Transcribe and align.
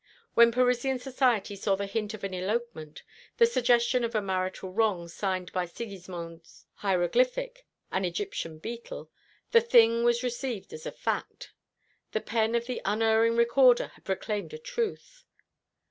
When 0.33 0.51
Parisian 0.51 0.97
society 0.97 1.55
saw 1.55 1.75
the 1.75 1.85
hint 1.85 2.15
of 2.15 2.23
an 2.23 2.33
elopement, 2.33 3.03
the 3.37 3.45
suggestion 3.45 4.03
of 4.03 4.15
a 4.15 4.19
marital 4.19 4.71
wrong 4.71 5.07
signed 5.07 5.53
by 5.53 5.67
Sigismond's 5.67 6.65
hieroglyphic 6.77 7.67
an 7.91 8.03
Egyptian 8.03 8.57
beetle 8.57 9.11
the 9.51 9.61
thing 9.61 10.03
was 10.03 10.23
received 10.23 10.73
as 10.73 10.87
a 10.87 10.91
fact. 10.91 11.53
The 12.13 12.19
pen 12.19 12.55
of 12.55 12.65
the 12.65 12.81
unerring 12.83 13.35
recorder 13.37 13.89
had 13.89 14.03
proclaimed 14.03 14.55
a 14.55 14.57
truth. 14.57 15.23